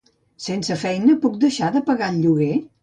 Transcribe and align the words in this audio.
Sense 0.45 0.77
feina, 0.85 1.19
puc 1.27 1.39
deixar 1.47 1.71
de 1.77 1.87
pagar 1.93 2.13
el 2.17 2.21
lloguer? 2.27 2.55